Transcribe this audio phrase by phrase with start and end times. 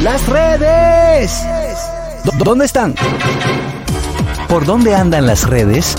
[0.00, 1.32] Las redes.
[2.24, 2.94] ¿Dó- ¿Dónde están?
[4.48, 5.94] ¿Por dónde andan las redes?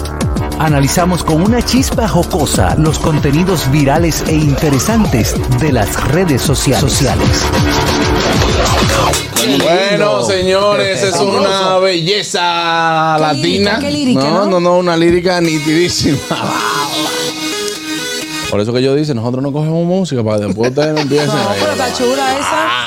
[0.60, 6.92] Analizamos con una chispa jocosa los contenidos virales e interesantes de las redes sociales.
[6.92, 7.28] sociales.
[9.62, 13.42] Bueno, señores, es una belleza Qué latina.
[13.44, 14.60] lírica, qué lírica, no, ¿no?
[14.60, 16.18] no, una lírica nitidísima.
[18.50, 21.28] Por eso que yo dice, nosotros no cogemos música para que después ustedes no empiecen.
[21.28, 22.80] No, pero está chula esa.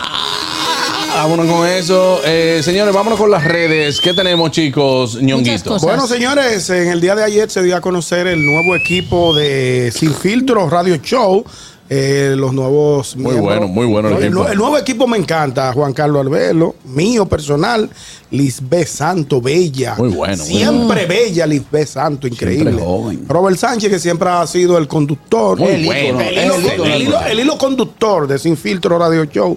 [1.15, 2.21] Vámonos con eso.
[2.25, 4.01] Eh, señores, vámonos con las redes.
[4.01, 5.21] ¿Qué tenemos, chicos?
[5.21, 5.79] Ñonguito.
[5.81, 9.93] Bueno, señores, en el día de ayer se dio a conocer el nuevo equipo de
[9.95, 11.45] Sin Filtro Radio Show.
[11.91, 14.43] eh, los nuevos Muy bueno, muy bueno el el, equipo.
[14.43, 15.73] nu- el nuevo equipo me encanta.
[15.73, 17.89] Juan Carlos Albelo, mío personal,
[18.31, 19.95] Lisbeth Santo, bella.
[19.97, 22.73] Muy bueno, muy Siempre bella, Lisbeth Santo, increíble.
[22.79, 23.25] Joven.
[23.27, 25.59] Robert Sánchez, que siempre ha sido el conductor.
[25.59, 26.21] Muy el, bueno.
[26.21, 29.57] hilo- el hilo conductor de Sin Filtro Radio Show.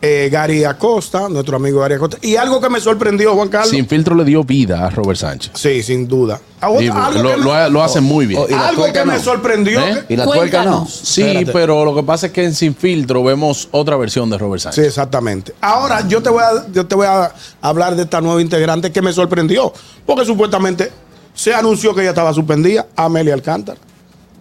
[0.00, 2.18] Eh, Gary Acosta, nuestro amigo Gary Acosta.
[2.22, 3.70] Y algo que me sorprendió, Juan Carlos.
[3.70, 5.52] Sin filtro le dio vida a Robert Sánchez.
[5.54, 6.40] Sí, sin duda.
[6.60, 8.40] A- Digo, algo lo, que me- lo- lo hace muy bien.
[8.42, 9.20] Oh, y la algo que me no.
[9.22, 9.80] sorprendió.
[9.80, 10.04] ¿Eh?
[10.06, 10.86] que- Y la tuerca no.
[10.86, 11.52] Sí, Espérate.
[11.52, 14.64] pero lo que pasa es que en Sin Filtro vemos otra versión de Robert Sí,
[14.64, 14.84] Sánchez.
[14.86, 15.54] exactamente.
[15.60, 19.02] Ahora yo te voy a, yo te voy a hablar de esta nueva integrante que
[19.02, 19.72] me sorprendió.
[20.06, 20.92] Porque supuestamente
[21.34, 23.78] se anunció que ella estaba suspendida, Amelia Alcántara.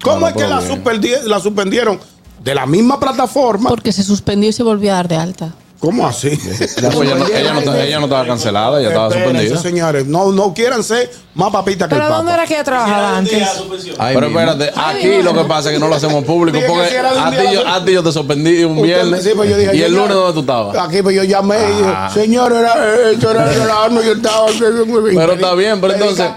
[0.03, 1.27] ¿Cómo es que la, bien.
[1.29, 1.99] la suspendieron
[2.47, 3.69] de la misma plataforma?
[3.69, 5.53] Porque se suspendió y se volvió a dar de alta.
[5.79, 6.29] ¿Cómo así?
[6.37, 9.57] Pues ella, no, ella no está- ella no estaba cancelada, ella estaba suspendida.
[9.61, 10.07] señores.
[10.07, 12.41] No, no quieran ser más papitas que el ¿Pero dónde Papa.
[12.41, 13.47] era que ella trabajaba antes?
[13.99, 16.57] Ay, Pero espérate, aquí lo que pasa es que no lo hacemos público.
[16.67, 17.73] Porque a ti, yo, otro.
[17.73, 19.23] a ti yo te sorprendí un viernes.
[19.23, 20.77] sí, pues yo dije, y el yo- lunes, ¿dónde tú estabas?
[20.77, 22.09] Aquí pues yo llamé y dije, Ah.
[22.11, 25.15] señor, era, eh, esto era yo estaba muy bien.
[25.15, 26.27] Pero está bien, pero entonces.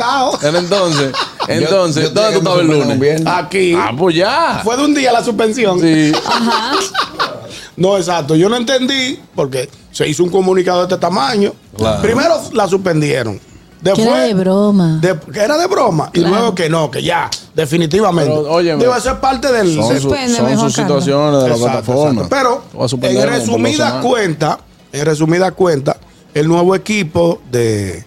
[0.40, 3.22] Pero entonces, Yo- entonces, yo ¿dónde tenía tú estabas el lunes?
[3.26, 3.74] Aquí.
[3.76, 4.60] Ah, pues ya.
[4.64, 5.80] Fue de un día la suspensión.
[5.80, 6.12] Sí.
[7.76, 8.34] No, exacto.
[8.36, 11.52] Yo no entendí porque se hizo un comunicado de este tamaño.
[11.76, 12.02] Claro.
[12.02, 13.40] Primero la suspendieron.
[13.80, 14.98] Después, Que era de broma.
[15.00, 16.10] de- que era de broma.
[16.12, 18.30] Y luego que no, que ya, definitivamente.
[18.30, 19.74] Pero, óyeme, Debe ser parte del.
[19.74, 22.22] Son, su- son sus situaciones de la Exacto, plataforma.
[22.22, 22.28] exacto.
[22.28, 24.04] Pero, en como por dos resumida semanas.
[24.04, 24.58] cuenta,
[24.92, 25.96] en resumida cuenta,
[26.34, 28.04] el nuevo equipo de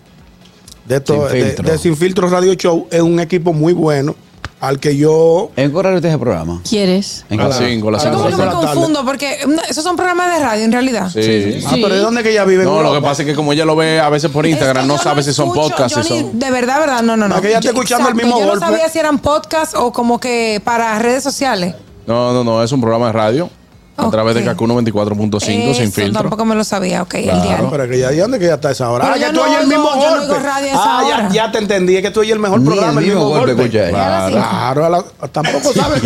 [0.85, 1.71] de, esto- Sin Filtro.
[1.71, 4.15] de Sin Filtro Radio Show es un equipo muy bueno
[4.59, 6.61] al que yo ¿En qué horario está ese programa?
[6.67, 7.25] ¿Quieres?
[7.29, 7.67] ¿En las horario?
[7.75, 8.21] 5, a las Yo 5.
[8.23, 11.09] como que me confundo porque mm, esos son programas de radio en realidad.
[11.13, 11.61] Sí.
[11.67, 12.63] Ah, pero ¿de dónde que ella vive?
[12.63, 14.83] No, lo que pasa es que como ella lo ve a veces por Es Instagram,
[14.83, 16.39] que no yo sabe si son podcasts, yo ni- son.
[16.39, 17.35] De verdad, verdad, no, no, no.
[17.35, 18.61] No, que ella está Yo- escuchando el mismo Yo golpe.
[18.65, 21.75] no sabía si eran podcasts o como que para redes sociales.
[22.07, 23.49] No, no, no, es un programa de radio.
[23.95, 26.21] A través de Kaku 94.5 sin filtro.
[26.21, 27.69] Tampoco me lo sabía, ok, el Ah, diario.
[27.69, 29.05] pero que ya, ¿y dónde que ya está esa hora?
[29.05, 30.33] Pero ah, ya yo tú no oyes el mismo yo no golpe.
[30.33, 31.29] oigo radio a esa ah, ya, hora.
[31.29, 33.89] ya te entendí, es que tú oyes el mejor Ni programa, el mismo golpe escuché.
[33.89, 36.01] Claro, claro, la- tampoco sabes.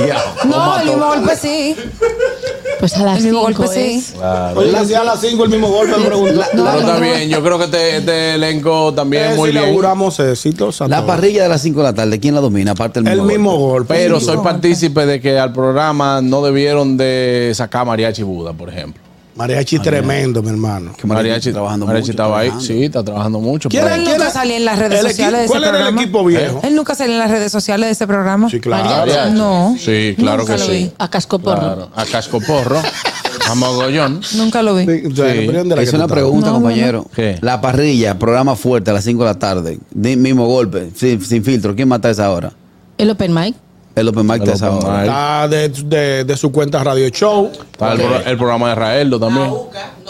[0.46, 1.76] No, el mismo golpe sí.
[2.80, 3.98] Pues a las El mismo 5 golpe sí.
[3.98, 4.14] es.
[4.56, 6.42] Oye, le hacía a las 5 el mismo golpe, me preguntó.
[6.52, 9.64] Pero está bien, yo creo que este, este elenco también muy bien.
[9.64, 10.92] inauguramos éxito, Santo.
[10.96, 12.72] La parrilla de las 5 de la tarde, ¿quién la domina?
[12.72, 13.24] Aparte El mismo.
[13.26, 13.68] mismo golpe.
[13.68, 13.94] golpe.
[13.96, 14.26] Pero Sí.
[14.28, 19.02] soy partícipe de que al programa no debieron de sacar Mariachi Buda, por ejemplo.
[19.38, 20.94] Mariachi tremendo, mi hermano.
[20.98, 23.70] Que Mariachi trabajando Mariachi mucho, estaba ahí, sí, está trabajando mucho.
[23.70, 25.70] ¿Quién pero- Él ¿Quién nunca salía en las redes sociales equipo- de ese ¿Cuál era
[25.72, 26.02] el programa.
[26.02, 26.60] equipo viejo?
[26.64, 28.50] Él nunca salía en las redes sociales de ese programa.
[28.50, 28.84] Sí, claro.
[28.86, 29.32] Mariachi.
[29.34, 29.76] No.
[29.80, 30.72] Sí, claro Nunca que lo sí.
[30.72, 30.92] vi.
[30.98, 31.60] A cascoporro.
[31.60, 32.82] Claro, a Cascoporro,
[33.50, 34.22] a Mogollón.
[34.36, 34.86] Nunca lo vi.
[34.86, 35.44] Sí, o sea, Sí.
[35.46, 37.06] pero ¿dónde era Es una pregunta, No, compañero.
[37.16, 37.38] ¿Qué?
[37.42, 39.80] La parrilla, programa fuerte a las 5 de la tarde.
[39.94, 41.76] Mismo golpe, sin, sin filtro.
[41.76, 42.52] ¿Quién mata a esa hora?
[42.98, 43.56] El open mic.
[44.00, 45.02] El Open Mic de esa hora.
[45.04, 47.52] Está de, de, de su cuenta Radio Show.
[47.72, 49.52] Está el, pro- el programa de Raeldo también.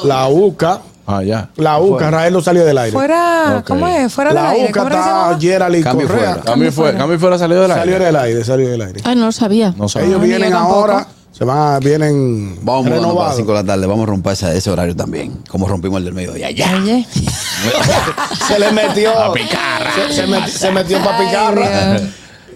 [0.03, 0.81] La UCA.
[1.09, 1.49] Ah, ya.
[1.55, 2.91] La UCA, Rael no salió del aire.
[2.91, 3.63] Fuera.
[3.65, 4.11] ¿cómo es?
[4.13, 4.69] Fuera del La aire.
[4.71, 5.39] UCA ¿Cómo era que se está llamaba?
[5.39, 6.25] Gerald Cambio Correa.
[6.33, 6.43] fuera.
[6.43, 8.05] Cambio fue, cambio fuera salió del Salió aire.
[8.05, 9.01] del aire, salió del aire.
[9.05, 9.73] Ay, no lo sabía.
[9.77, 10.09] No sabía.
[10.09, 13.35] Ellos vienen ahora, se van, a- vienen Vamos a las renovados.
[13.37, 13.87] 5 de la tarde.
[13.87, 15.39] Vamos a romper ese, ese horario también.
[15.49, 16.51] Como rompimos el del mediodía.
[16.51, 16.75] Ya.
[16.75, 17.05] Oye.
[18.47, 19.17] se le metió.
[19.17, 19.91] A picarra.
[20.09, 21.55] Se, se meti- se metió para Ay, picar.
[22.01, 22.11] Dios.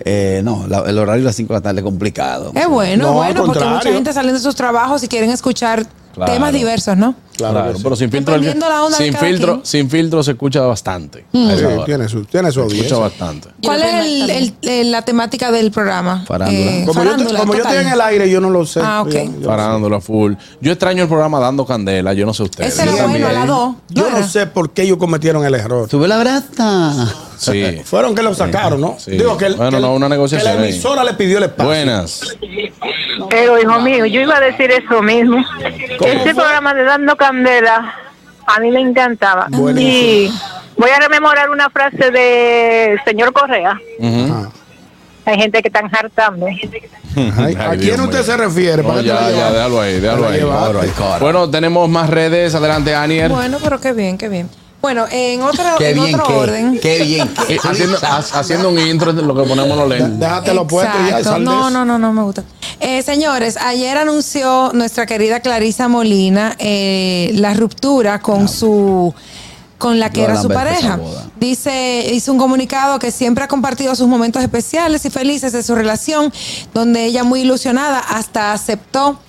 [0.06, 2.52] Eh, no, la- el horario de las 5 de la tarde es complicado.
[2.56, 6.34] Es bueno, No, bueno, porque mucha gente saliendo de sus trabajos y quieren escuchar Claro.
[6.34, 7.16] temas diversos, ¿no?
[7.38, 7.80] Claro, sí.
[7.82, 9.66] pero sin filtro, el- la sin filtro, quien.
[9.66, 11.26] sin filtro se escucha bastante.
[11.32, 11.86] Sí, esa hora.
[11.86, 12.98] tiene su, tiene su Se escucha audiencia.
[12.98, 13.50] bastante.
[13.64, 14.56] ¿Cuál es el- también.
[14.62, 16.26] el- el- la temática del programa?
[16.28, 16.60] Farándula.
[16.72, 18.82] Eh, Como, yo, te- como yo estoy en el aire, yo no lo sé.
[18.84, 19.10] Ah, ok.
[19.12, 20.34] Yo- yo- Farándula full.
[20.60, 22.74] Yo extraño el programa Dando Candela, yo no sé ustedes.
[22.74, 23.34] Ese era bueno, a bien.
[23.40, 23.76] las dos.
[23.90, 25.90] Yo no sé por qué ellos cometieron el error.
[25.90, 27.08] Sube la brata.
[27.42, 27.82] Sí.
[27.86, 28.96] Fueron que lo sacaron, ¿no?
[29.00, 29.12] Sí.
[29.12, 30.70] Digo que, el- Bueno, que no, una negociación que la ahí.
[30.72, 31.66] emisora le pidió el espacio.
[31.66, 32.38] Buenas.
[33.30, 35.44] Pero, hijo mío, yo iba a decir eso mismo.
[35.98, 36.36] ¿Cómo Ese fue?
[36.36, 37.94] programa de Dando Candela,
[38.46, 39.48] a mí me encantaba.
[39.50, 39.90] Buenísimo.
[39.92, 40.32] Y
[40.80, 43.80] voy a rememorar una frase de señor Correa.
[44.00, 44.34] Ujú.
[44.34, 44.50] Ajá.
[45.24, 46.48] Hay gente que están hartando.
[46.48, 48.24] Ay, ¿A quién Dios usted mío.
[48.24, 48.82] se refiere?
[48.82, 50.42] No, ¿Para qué te ya, ya, déjalo ahí, déjalo ahí.
[51.20, 52.56] Bueno, tenemos más redes.
[52.56, 53.30] Adelante, Anier.
[53.30, 54.50] Bueno, pero qué bien, qué bien.
[54.82, 56.34] Bueno, en otro, Qué en bien otro que.
[56.34, 56.80] orden.
[56.80, 57.60] Qué bien que.
[57.64, 60.20] Haciendo, ha- haciendo un intro de lo que ponemos los lentes.
[60.20, 61.24] Déjate los puestos y ya.
[61.24, 61.70] Sal de No, eso.
[61.70, 62.44] no, no, no me gusta.
[62.80, 69.14] Eh, señores, ayer anunció nuestra querida Clarisa Molina eh, la ruptura con su
[69.78, 71.00] con la que Yo era su pareja.
[71.40, 75.74] Dice, hizo un comunicado que siempre ha compartido sus momentos especiales y felices de su
[75.74, 76.32] relación,
[76.74, 79.20] donde ella muy ilusionada hasta aceptó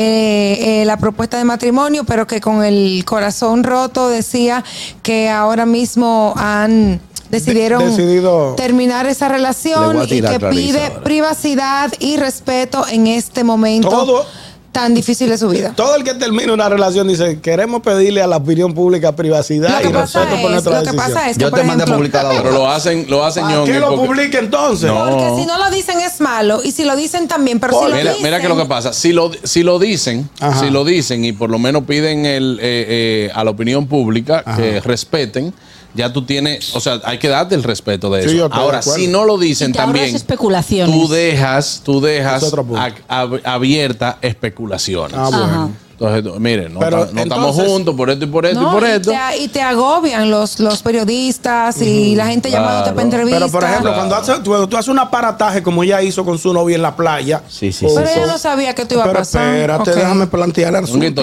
[0.00, 4.62] eh, eh, la propuesta de matrimonio, pero que con el corazón roto decía
[5.02, 7.00] que ahora mismo han
[7.30, 11.02] decidieron De- decidido- terminar esa relación y que pide ahora.
[11.02, 14.24] privacidad y respeto en este momento Todo-
[14.72, 15.72] tan difícil de su vida.
[15.74, 19.88] Todo el que termina una relación dice, queremos pedirle a la opinión pública privacidad y
[19.88, 21.86] pasa respeto por es, nuestra lo que pasa es que, Yo por te mandé a
[21.86, 24.88] publicar la Pero lo hacen, lo hacen ¿Para qué lo porque- publique entonces?
[24.90, 25.08] No.
[25.10, 27.94] porque si no lo dicen es malo y si lo dicen también, pero si lo
[27.96, 30.60] Mira, dicen, mira que lo que pasa, si lo, si lo dicen, Ajá.
[30.60, 34.44] si lo dicen y por lo menos piden el, eh, eh, a la opinión pública
[34.56, 35.52] que respeten,
[35.98, 38.36] ya tú tienes, o sea, hay que darte el respeto de Sí, eso.
[38.36, 40.94] yo estoy de Ahora, si no lo dicen también, especulaciones.
[40.94, 45.16] tú dejas, tú dejas Es ab- abierta especulaciones.
[45.18, 45.72] Ah, bueno.
[46.00, 48.72] Entonces, miren, no, Pero ta- no estamos juntos por esto y por esto no, y
[48.72, 49.10] por y esto.
[49.10, 52.94] te, y te agobian los, los periodistas y la gente llamándote Claro.
[52.94, 53.40] para entrevistas.
[53.42, 56.52] Pero, por ejemplo, cuando haces, tú, tú haces un aparataje como ella hizo con su
[56.52, 57.42] novia en la playa.
[57.48, 58.14] Sí, sí, o- sí, Pero sí.
[58.16, 59.54] ella no sabía que esto iba a Pero pasar.
[59.54, 61.22] espérate, déjame plantear el asunto.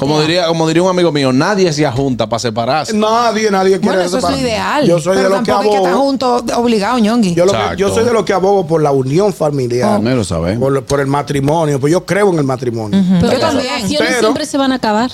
[0.00, 2.94] Como diría, como diría un amigo mío, nadie se junta para separarse.
[2.96, 4.40] Nadie, nadie quiere Bueno, eso es lo separar.
[4.44, 4.86] ideal.
[4.86, 5.96] Yo soy pero de los que hay que abogo.
[6.02, 7.34] juntos obligado, ñongui.
[7.34, 7.76] Yo, lo que- Exacto.
[7.78, 10.00] yo soy de los que abogo por la unión familiar.
[10.00, 10.60] No lo sabemos.
[10.60, 11.78] Por, por el matrimonio.
[11.78, 13.00] Pues yo creo en el matrimonio.
[13.20, 13.86] Pero Yo también.
[14.16, 15.10] Pero- siempre se van a acabar.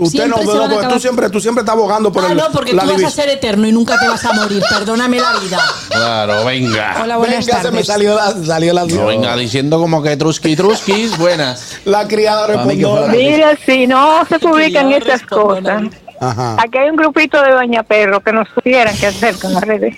[0.00, 2.72] Usted no, Siempre no, tú siempre, tú siempre estás abogando por ah, el, no, porque
[2.72, 4.62] la tú vas a ser eterno y nunca te vas a morir.
[4.68, 5.58] Perdóname la vida.
[5.88, 7.00] Claro, venga.
[7.02, 10.56] Hola, buenas Venga, se me salió la, salió la, No venga diciendo como que truski
[10.56, 11.78] truskis, buenas.
[11.84, 13.08] la criada que respondió.
[13.08, 15.82] Mira, si no se publican estas cosas.
[16.22, 16.56] Ajá.
[16.58, 19.96] aquí hay un grupito de Doña Perro que nos supieran qué hacer con las redes.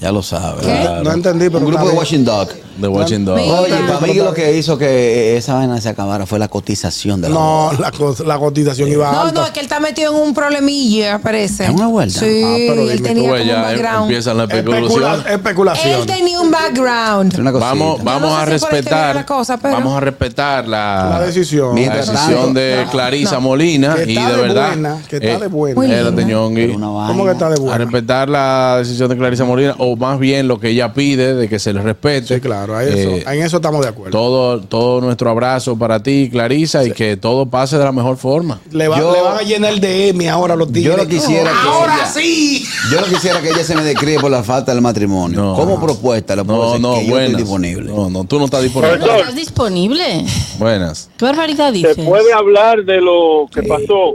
[0.00, 0.60] Ya lo sabe.
[0.60, 0.66] ¿Qué?
[0.66, 1.02] claro.
[1.04, 1.98] No entendí, pero Un grupo está de.
[1.98, 2.48] Watching Dog.
[2.80, 3.36] The Watching Dog.
[3.38, 7.30] Oye, para mí lo que hizo que esa vaina se acabara fue la cotización de
[7.30, 9.40] la No, la, co- la cotización iba No, alta.
[9.40, 11.64] no, es que él está metido en un problemilla, parece.
[11.64, 12.20] ¿En una vuelta?
[12.20, 14.02] Sí, Ah, pero él tenía Tú como ves, un ya em- background.
[14.02, 15.32] empiezan las Especula- especulaciones.
[15.32, 16.00] especulación.
[16.00, 17.58] Él tenía un background.
[17.58, 19.96] Vamos, vamos no a sé si por ahí te viene respetar, la cosa, pero- vamos
[19.96, 21.74] a respetar la, La decisión.
[21.80, 23.40] la decisión de Clarisa no.
[23.40, 24.68] Molina Que y está de de verdad.
[24.68, 26.02] buena, que está de buena.
[26.02, 26.22] Linda.
[26.22, 26.66] Ñongui.
[26.66, 27.08] Pero una vaina.
[27.08, 27.78] ¿Cómo que está de a buena?
[27.78, 31.58] respetar la decisión de Clarisa Molina o más bien lo que ella pide de que
[31.58, 32.34] se le respete.
[32.36, 34.10] Sí, claro, eso- Eh, en eso estamos de acuerdo.
[34.10, 38.60] todo, todo nuestro abrazo para ti, Clarisa, y que todo pase de la mejor forma.
[38.70, 40.96] Le, va- Yo- le van a llenar el DM ahora los tigres.
[40.96, 42.64] Yo no quisiera que Ahora ella- sí.
[42.92, 45.40] Yo no quisiera que ella se me describe por la falta del matrimonio.
[45.40, 45.54] No.
[45.54, 47.28] Como propuesta, le puedo No, decir no, que yo buenas.
[47.30, 47.92] estoy disponible.
[47.92, 48.98] No, no, tú no estás disponible.
[48.98, 50.24] ¿No estás disponible?
[50.58, 51.08] Buenas.
[51.16, 51.96] ¿Qué barbaridad ¿Se dices?
[52.04, 54.14] puede hablar de lo que pasó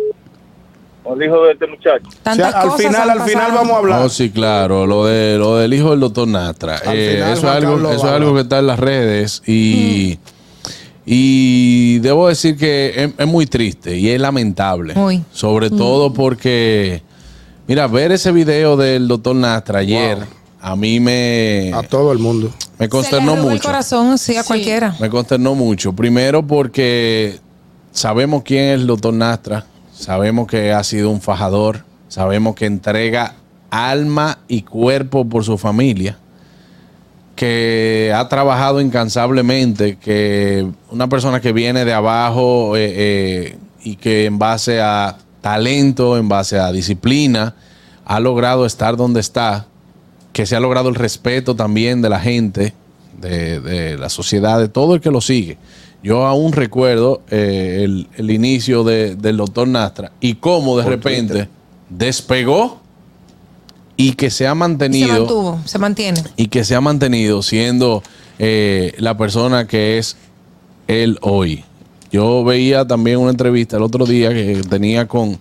[1.06, 2.07] el hijo de este muchacho?
[2.07, 4.01] O sea, Tantas al cosas final, al final vamos a hablar.
[4.03, 6.77] Oh, sí, claro, lo de lo del hijo del doctor Nastra.
[6.94, 10.19] Eh, final, eso es algo, eso es algo que está en las redes y,
[11.06, 14.94] y debo decir que es, es muy triste y es lamentable.
[14.94, 15.24] Muy.
[15.31, 17.01] Sobre todo porque,
[17.68, 20.19] mira, ver ese video del doctor Nastra ayer
[20.63, 22.51] a mí me, A todo el mundo.
[22.77, 23.68] me Se consternó le arrugó el mucho.
[23.68, 24.48] corazón, sí, a Sí.
[24.48, 24.95] cualquiera.
[25.00, 25.92] Me consternó mucho.
[25.94, 27.39] Primero porque
[27.92, 29.65] sabemos quién es el doctor Nastra,
[30.01, 33.36] sabemos que ha sido un fajador, sabemos que entrega
[33.70, 36.17] alma y cuerpo por su familia,
[37.36, 44.25] que ha trabajado incansablemente, que una persona que viene de abajo eh, eh, y que
[44.25, 47.53] en base a talento, en base a disciplina,
[48.03, 49.67] ha logrado estar donde está,
[50.34, 52.74] que se ha logrado el respeto también de la gente,
[53.20, 55.60] de, de la sociedad, de todo el que lo sigue.
[56.03, 61.48] Yo aún recuerdo eh, el, el inicio de- del doctor Nastra y cómo de repente
[61.89, 62.79] despegó
[63.98, 66.24] y que se ha Y se mantenido mantuvo, se mantiene.
[66.38, 68.01] y que se ha mantenido siendo
[68.39, 70.17] eh, la persona que es
[70.88, 71.63] él hoy.
[72.12, 75.38] Yo veía también una entrevista el otro día que tenía con,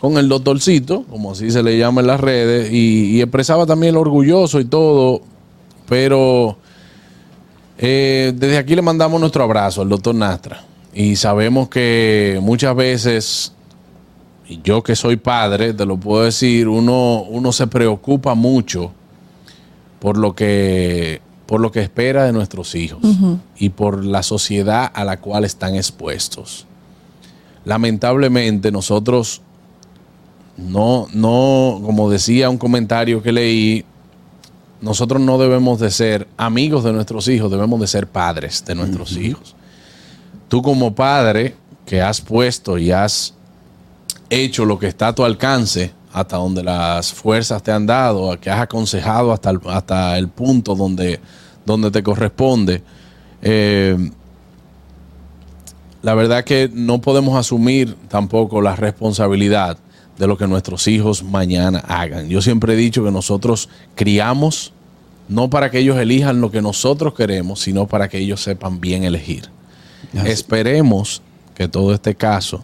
[0.00, 3.94] con el doctorcito, como así se le llama en las redes, y, y expresaba también
[3.94, 5.20] lo orgulloso y todo,
[5.88, 6.56] pero
[7.82, 10.62] eh, desde aquí le mandamos nuestro abrazo al doctor Nastra.
[10.92, 13.52] Y sabemos que muchas veces
[14.50, 18.90] y yo que soy padre, te lo puedo decir, uno, uno se preocupa mucho
[20.00, 23.00] por lo que por lo que espera de nuestros hijos
[23.56, 26.64] y por la sociedad a la cual están expuestos.
[27.64, 29.42] Lamentablemente nosotros
[30.56, 33.84] no, no, como decía un comentario que leí,
[34.80, 39.16] nosotros no debemos de ser amigos de nuestros hijos, debemos de ser padres de nuestros
[39.16, 39.54] hijos.
[40.48, 41.54] Tú como padre
[41.86, 43.34] que has puesto y has
[44.30, 48.50] hecho lo que está a tu alcance, hasta donde las fuerzas te han dado, que
[48.50, 51.20] has aconsejado hasta el, hasta el punto donde,
[51.64, 52.82] donde te corresponde.
[53.42, 54.10] eh,
[56.02, 59.76] la verdad que no podemos asumir tampoco la responsabilidad
[60.20, 62.28] de lo que nuestros hijos mañana hagan.
[62.28, 64.74] Yo siempre he dicho que nosotros criamos
[65.28, 69.04] no para que ellos elijan lo que nosotros queremos, sino para que ellos sepan bien
[69.04, 69.48] elegir.
[70.26, 71.22] Esperemos
[71.54, 72.62] que todo este caso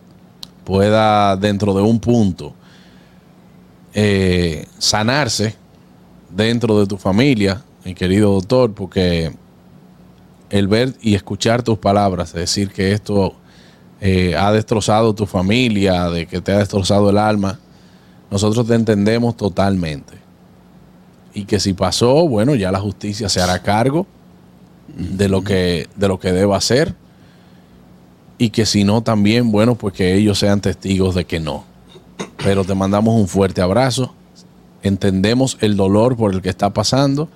[0.65, 2.53] pueda, dentro de un punto,
[3.95, 5.55] eh, sanarse
[6.29, 9.33] dentro de tu familia, mi querido doctor, porque
[10.51, 13.35] el ver y escuchar tus palabras, decir que esto
[14.01, 17.59] eh, ha destrozado tu familia, de que te ha destrozado el alma,
[18.31, 20.15] nosotros te entendemos totalmente.
[21.33, 24.07] Y que si pasó, bueno, ya la justicia se hará cargo
[24.89, 26.95] de lo que, de lo que deba hacer.
[28.39, 31.65] Y que si no, también, bueno, pues que ellos sean testigos de que no.
[32.43, 34.15] Pero te mandamos un fuerte abrazo.
[34.83, 37.29] Entendemos el dolor por el que está pasando.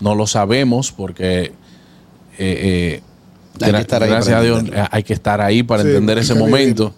[0.00, 1.52] No lo sabemos porque eh,
[2.38, 3.02] eh,
[3.60, 4.88] Hay que gra- estar ahí gracias a Dios entenderlo.
[4.90, 6.94] hay que estar ahí para Sí, entender ese momento.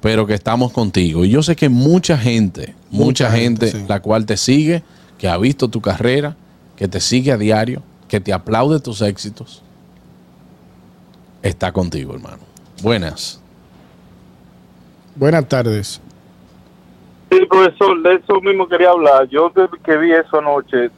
[0.00, 1.24] Pero que estamos contigo.
[1.24, 3.86] Y yo sé que mucha gente, mucha, Mucha gente, gente, sí.
[3.88, 4.82] la cual te sigue,
[5.18, 6.36] que ha visto tu carrera,
[6.76, 9.62] que te sigue a diario, que te aplaude tus éxitos,
[11.42, 12.38] está contigo, hermano.
[12.82, 13.40] Buenas.
[15.16, 16.00] Buenas tardes.
[17.30, 19.28] Sí, profesor, de eso mismo quería hablar.
[19.28, 20.90] Yo desde que vi eso anoche,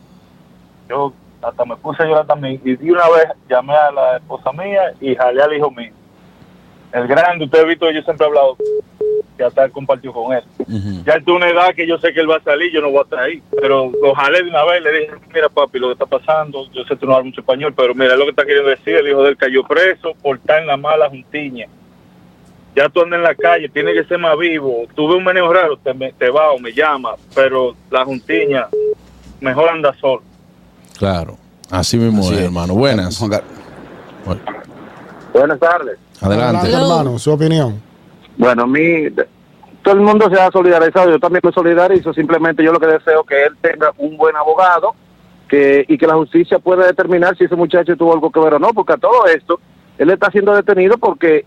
[0.89, 1.13] yo
[1.47, 2.61] hasta me puse a llorar también.
[2.65, 5.93] Y de una vez llamé a la esposa mía y jalé al hijo mío.
[6.93, 8.57] El grande, usted ha visto, yo siempre he hablado
[9.37, 10.43] que hasta él compartió con él.
[11.05, 12.89] Ya él tiene una edad que yo sé que él va a salir, yo no
[12.91, 13.43] voy a estar ahí.
[13.61, 16.85] Pero lo jalé de una vez, le dije, mira papi, lo que está pasando, yo
[16.85, 19.23] sé que no hablas mucho español, pero mira lo que está queriendo decir, el hijo
[19.23, 21.67] de él cayó preso por estar en la mala juntiña.
[22.75, 24.85] Ya tú andas en la calle, tiene que ser más vivo.
[24.95, 28.69] Tuve un manejo raro, te, me- te va o me llama, pero la juntiña,
[29.41, 30.23] mejor anda solo.
[30.99, 31.37] Claro.
[31.71, 32.45] Así mismo Así es, es.
[32.47, 32.75] hermano.
[32.75, 33.19] Buenas.
[34.25, 34.41] Bueno,
[35.33, 35.99] Buenas tardes.
[36.21, 36.73] adelante.
[36.73, 37.81] Hermano, su opinión.
[38.39, 39.09] Bueno, a mí,
[39.83, 43.21] todo el mundo se ha solidarizado, yo también me solidarizo, simplemente yo lo que deseo
[43.21, 44.95] es que él tenga un buen abogado
[45.49, 48.59] que y que la justicia pueda determinar si ese muchacho tuvo algo que ver o
[48.59, 49.61] no, porque a todo esto,
[49.99, 51.45] él está siendo detenido porque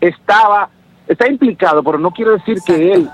[0.00, 0.68] estaba,
[1.06, 3.08] está implicado, pero no quiere decir que él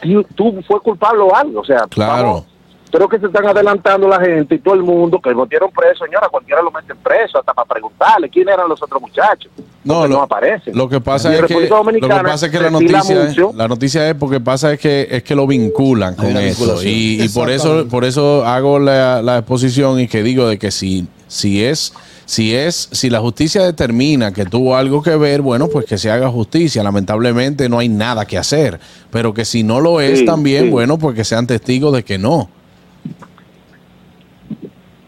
[0.00, 2.22] tu- tú fue culpable o algo, o sea, Claro.
[2.24, 2.46] vamos,
[2.92, 6.04] creo que se están adelantando la gente y todo el mundo que lo metieron preso,
[6.04, 9.50] señora, cualquiera lo meten preso, hasta para preguntarle quién eran los otros muchachos.
[9.82, 10.76] No, lo, no aparecen.
[10.76, 14.08] lo que pasa es que, lo que pasa es que la noticia, es, la noticia
[14.08, 17.88] es porque pasa es que es que lo vinculan con eso y, y por eso
[17.88, 21.92] por eso hago la, la exposición y que digo de que si si es
[22.26, 26.10] si es si la justicia determina que tuvo algo que ver, bueno, pues que se
[26.10, 26.82] haga justicia.
[26.84, 28.78] Lamentablemente no hay nada que hacer,
[29.10, 30.70] pero que si no lo es Sí, también, sí.
[30.70, 32.48] bueno, pues que sean testigos de que no.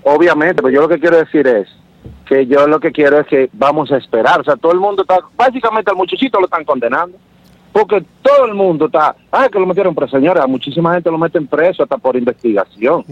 [0.04, 1.68] Obviamente, pero yo lo que quiero decir es
[2.26, 4.40] que yo lo que quiero es que vamos a esperar.
[4.40, 7.18] O sea, todo el mundo está, básicamente al muchachito lo están condenando.
[7.72, 10.16] Porque todo el mundo está, ah, que lo metieron preso.
[10.16, 13.04] Señora, muchísima gente lo meten preso hasta por investigación.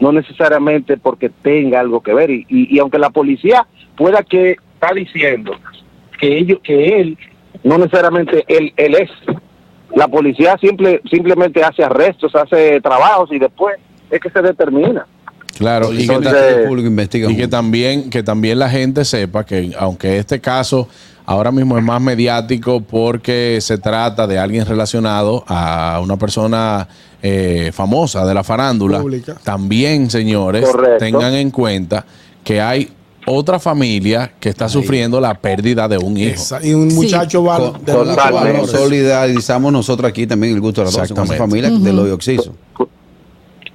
[0.00, 2.30] No necesariamente porque tenga algo que ver.
[2.30, 3.66] Y, y, y aunque la policía
[3.96, 5.52] pueda que está diciendo
[6.18, 7.18] que ellos, que él,
[7.64, 9.10] no necesariamente él, él es.
[9.94, 13.76] La policía simple, simplemente hace arrestos, hace trabajos y después
[14.10, 15.06] es que se determina.
[15.58, 19.04] Claro, y que, Entonces, ta- el público investiga y que también que también la gente
[19.04, 20.88] sepa que aunque este caso
[21.26, 26.86] ahora mismo es más mediático porque se trata de alguien relacionado a una persona
[27.22, 29.36] eh, famosa de la farándula, Pública.
[29.42, 30.98] también señores Correcto.
[30.98, 32.06] tengan en cuenta
[32.44, 32.90] que hay
[33.26, 36.30] otra familia que está sufriendo la pérdida de un hijo.
[36.34, 36.96] Esa- y un Sí.
[36.96, 41.12] muchacho va Con, de con la solidarizamos nosotros aquí también el gusto de la dosis
[41.14, 42.54] con esa familia de los Oxiso.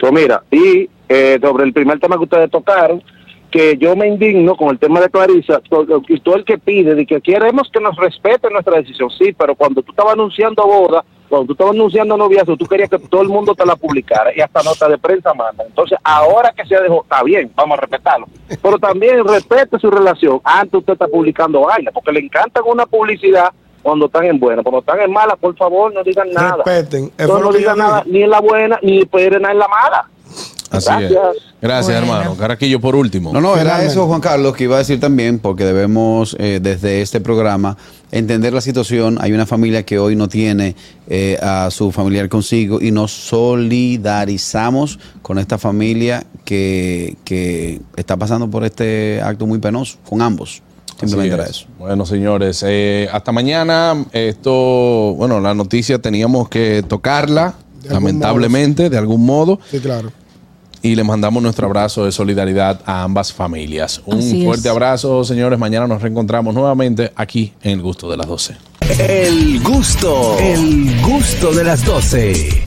[0.03, 3.01] Pues mira, y eh, sobre el primer tema que ustedes tocaron,
[3.50, 7.05] que yo me indigno con el tema de Clarisa, todo, todo el que pide, de
[7.05, 11.45] que queremos que nos respeten nuestra decisión, sí, pero cuando tú estabas anunciando boda, cuando
[11.45, 14.62] tú estabas anunciando noviazgo, tú querías que todo el mundo te la publicara y hasta
[14.62, 15.63] nota de prensa manda.
[15.65, 18.27] Entonces, ahora que se dejó, está bien, vamos a respetarlo.
[18.62, 20.41] Pero también respete su relación.
[20.43, 24.63] Antes usted está publicando vaina, porque le encantan una publicidad cuando están en buena.
[24.63, 26.63] Cuando están en mala, por favor, no digan nada.
[26.65, 27.11] Respeten.
[27.19, 30.09] No, no digan nada ni en la buena, ni esperen nada en la mala.
[30.71, 31.11] Así Gracias.
[31.11, 31.43] es.
[31.61, 32.13] Gracias, Bueno.
[32.15, 32.35] hermano.
[32.35, 33.31] Caraquillo, por último.
[33.31, 37.01] No, no, era eso, Juan Carlos, que iba a decir también, porque debemos eh, desde
[37.03, 37.77] este programa
[38.11, 39.19] entender la situación.
[39.21, 40.75] Hay una familia que hoy no tiene
[41.07, 48.49] eh, a su familiar consigo y nos solidarizamos con esta familia que, que está pasando
[48.49, 50.63] por este acto muy penoso, con ambos.
[51.00, 51.65] Simplemente era eso.
[51.79, 54.05] Bueno, señores, eh, hasta mañana.
[54.12, 59.59] Esto, bueno, la noticia teníamos que tocarla, De algún lamentablemente, de algún modo.
[59.69, 60.12] Sí, claro.
[60.81, 64.01] Y le mandamos nuestro abrazo de solidaridad a ambas familias.
[64.05, 64.71] Un Así fuerte es.
[64.71, 65.57] abrazo, señores.
[65.57, 68.55] Mañana nos reencontramos nuevamente aquí en El Gusto de las 12.
[69.00, 72.62] El gusto, el gusto de las 12.